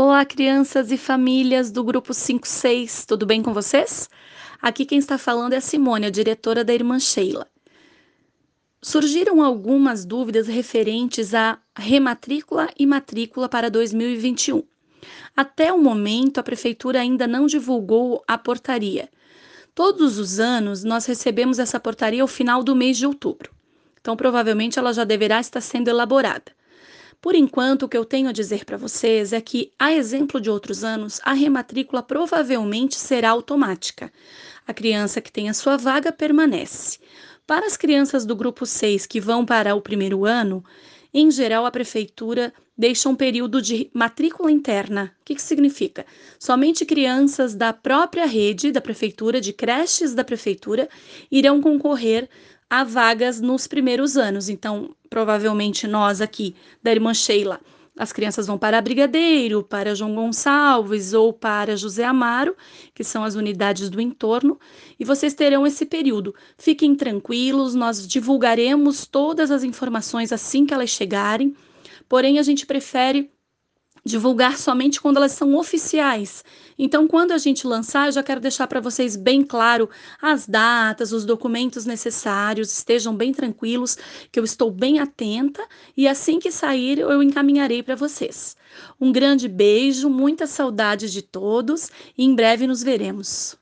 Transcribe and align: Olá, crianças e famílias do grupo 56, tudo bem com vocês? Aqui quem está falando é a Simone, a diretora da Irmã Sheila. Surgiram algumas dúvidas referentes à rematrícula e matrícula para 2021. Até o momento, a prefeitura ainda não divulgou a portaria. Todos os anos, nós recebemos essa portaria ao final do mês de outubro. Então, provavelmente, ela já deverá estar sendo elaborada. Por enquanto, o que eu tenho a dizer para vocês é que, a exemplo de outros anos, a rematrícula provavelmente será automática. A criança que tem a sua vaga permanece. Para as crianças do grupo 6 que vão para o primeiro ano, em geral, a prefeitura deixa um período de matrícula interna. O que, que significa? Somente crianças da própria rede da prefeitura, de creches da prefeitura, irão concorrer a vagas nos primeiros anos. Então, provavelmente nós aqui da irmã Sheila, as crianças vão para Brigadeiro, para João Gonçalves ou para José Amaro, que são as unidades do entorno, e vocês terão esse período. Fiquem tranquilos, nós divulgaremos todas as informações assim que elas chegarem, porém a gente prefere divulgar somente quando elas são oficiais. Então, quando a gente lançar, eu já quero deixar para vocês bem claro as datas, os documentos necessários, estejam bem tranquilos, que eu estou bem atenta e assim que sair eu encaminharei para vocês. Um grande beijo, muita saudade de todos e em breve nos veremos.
Olá, 0.00 0.24
crianças 0.24 0.92
e 0.92 0.96
famílias 0.96 1.72
do 1.72 1.82
grupo 1.82 2.14
56, 2.14 3.04
tudo 3.04 3.26
bem 3.26 3.42
com 3.42 3.52
vocês? 3.52 4.08
Aqui 4.62 4.86
quem 4.86 5.00
está 5.00 5.18
falando 5.18 5.54
é 5.54 5.56
a 5.56 5.60
Simone, 5.60 6.06
a 6.06 6.10
diretora 6.10 6.62
da 6.62 6.72
Irmã 6.72 7.00
Sheila. 7.00 7.48
Surgiram 8.80 9.42
algumas 9.42 10.04
dúvidas 10.04 10.46
referentes 10.46 11.34
à 11.34 11.58
rematrícula 11.76 12.68
e 12.78 12.86
matrícula 12.86 13.48
para 13.48 13.68
2021. 13.68 14.62
Até 15.36 15.72
o 15.72 15.82
momento, 15.82 16.38
a 16.38 16.44
prefeitura 16.44 17.00
ainda 17.00 17.26
não 17.26 17.46
divulgou 17.46 18.22
a 18.24 18.38
portaria. 18.38 19.08
Todos 19.74 20.16
os 20.16 20.38
anos, 20.38 20.84
nós 20.84 21.06
recebemos 21.06 21.58
essa 21.58 21.80
portaria 21.80 22.22
ao 22.22 22.28
final 22.28 22.62
do 22.62 22.76
mês 22.76 22.96
de 22.98 23.04
outubro. 23.04 23.52
Então, 24.00 24.16
provavelmente, 24.16 24.78
ela 24.78 24.92
já 24.92 25.02
deverá 25.02 25.40
estar 25.40 25.60
sendo 25.60 25.88
elaborada. 25.88 26.56
Por 27.20 27.34
enquanto, 27.34 27.82
o 27.82 27.88
que 27.88 27.96
eu 27.96 28.04
tenho 28.04 28.28
a 28.28 28.32
dizer 28.32 28.64
para 28.64 28.76
vocês 28.76 29.32
é 29.32 29.40
que, 29.40 29.72
a 29.76 29.92
exemplo 29.92 30.40
de 30.40 30.48
outros 30.48 30.84
anos, 30.84 31.20
a 31.24 31.32
rematrícula 31.32 32.00
provavelmente 32.00 32.94
será 32.94 33.30
automática. 33.30 34.12
A 34.66 34.72
criança 34.72 35.20
que 35.20 35.32
tem 35.32 35.48
a 35.48 35.54
sua 35.54 35.76
vaga 35.76 36.12
permanece. 36.12 37.00
Para 37.44 37.66
as 37.66 37.76
crianças 37.76 38.24
do 38.24 38.36
grupo 38.36 38.64
6 38.64 39.04
que 39.06 39.20
vão 39.20 39.44
para 39.44 39.74
o 39.74 39.80
primeiro 39.80 40.24
ano, 40.24 40.62
em 41.12 41.30
geral, 41.30 41.64
a 41.64 41.70
prefeitura 41.70 42.52
deixa 42.76 43.08
um 43.08 43.16
período 43.16 43.60
de 43.60 43.90
matrícula 43.92 44.52
interna. 44.52 45.12
O 45.20 45.24
que, 45.24 45.34
que 45.34 45.42
significa? 45.42 46.06
Somente 46.38 46.84
crianças 46.84 47.54
da 47.54 47.72
própria 47.72 48.26
rede 48.26 48.70
da 48.70 48.80
prefeitura, 48.80 49.40
de 49.40 49.52
creches 49.52 50.14
da 50.14 50.22
prefeitura, 50.22 50.88
irão 51.30 51.60
concorrer 51.60 52.28
a 52.70 52.84
vagas 52.84 53.40
nos 53.40 53.66
primeiros 53.66 54.16
anos. 54.16 54.48
Então, 54.48 54.94
provavelmente 55.08 55.86
nós 55.86 56.20
aqui 56.20 56.54
da 56.82 56.92
irmã 56.92 57.14
Sheila, 57.14 57.60
as 57.98 58.12
crianças 58.12 58.46
vão 58.46 58.56
para 58.56 58.80
Brigadeiro, 58.80 59.64
para 59.64 59.94
João 59.94 60.14
Gonçalves 60.14 61.12
ou 61.12 61.32
para 61.32 61.76
José 61.76 62.04
Amaro, 62.04 62.56
que 62.94 63.02
são 63.02 63.24
as 63.24 63.34
unidades 63.34 63.90
do 63.90 64.00
entorno, 64.00 64.58
e 64.98 65.04
vocês 65.04 65.34
terão 65.34 65.66
esse 65.66 65.84
período. 65.84 66.32
Fiquem 66.56 66.94
tranquilos, 66.94 67.74
nós 67.74 68.06
divulgaremos 68.06 69.04
todas 69.04 69.50
as 69.50 69.64
informações 69.64 70.32
assim 70.32 70.64
que 70.64 70.72
elas 70.72 70.90
chegarem, 70.90 71.56
porém 72.08 72.38
a 72.38 72.42
gente 72.42 72.64
prefere 72.64 73.30
divulgar 74.04 74.56
somente 74.58 75.00
quando 75.00 75.16
elas 75.16 75.32
são 75.32 75.54
oficiais. 75.56 76.44
Então, 76.78 77.08
quando 77.08 77.32
a 77.32 77.38
gente 77.38 77.66
lançar, 77.66 78.06
eu 78.06 78.12
já 78.12 78.22
quero 78.22 78.40
deixar 78.40 78.66
para 78.66 78.80
vocês 78.80 79.16
bem 79.16 79.42
claro 79.42 79.88
as 80.20 80.46
datas, 80.46 81.12
os 81.12 81.24
documentos 81.24 81.84
necessários, 81.84 82.72
estejam 82.72 83.14
bem 83.14 83.32
tranquilos, 83.32 83.96
que 84.30 84.38
eu 84.38 84.44
estou 84.44 84.70
bem 84.70 84.98
atenta 84.98 85.66
e 85.96 86.06
assim 86.06 86.38
que 86.38 86.50
sair 86.50 86.98
eu 86.98 87.22
encaminharei 87.22 87.82
para 87.82 87.96
vocês. 87.96 88.56
Um 89.00 89.12
grande 89.12 89.48
beijo, 89.48 90.08
muita 90.08 90.46
saudade 90.46 91.10
de 91.10 91.22
todos 91.22 91.90
e 92.16 92.24
em 92.24 92.34
breve 92.34 92.66
nos 92.66 92.82
veremos. 92.82 93.56